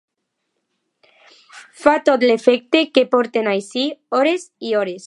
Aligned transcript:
Fa 1.83 1.93
tot 2.09 2.27
l'efecte 2.29 2.83
que 2.97 3.07
porten 3.15 3.53
així 3.53 3.89
hores 4.21 4.49
i 4.71 4.75
hores. 4.83 4.99